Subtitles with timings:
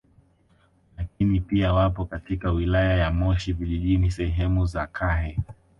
[0.97, 5.39] Lakini pia wapo katika wilaya ya Moshi Vijijini sehemu za Kahe